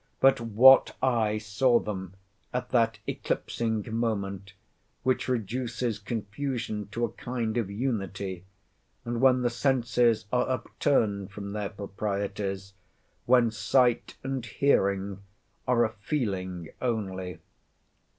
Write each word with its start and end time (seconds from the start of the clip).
But 0.19 0.39
what 0.41 0.95
eye 1.03 1.37
saw 1.37 1.79
them 1.79 2.15
at 2.51 2.69
that 2.71 2.97
eclipsing 3.05 3.83
moment, 3.95 4.53
which 5.03 5.27
reduces 5.27 5.99
confusion 5.99 6.87
to 6.87 7.05
a 7.05 7.09
kind 7.11 7.55
of 7.55 7.69
unity, 7.69 8.43
and 9.05 9.21
when 9.21 9.43
the 9.43 9.51
senses 9.51 10.25
are 10.33 10.49
upturned 10.49 11.29
from 11.29 11.51
their 11.51 11.69
proprieties, 11.69 12.73
when 13.27 13.51
sight 13.51 14.17
and 14.23 14.43
hearing 14.43 15.21
are 15.67 15.85
a 15.85 15.89
feeling 16.01 16.69
only? 16.81 17.37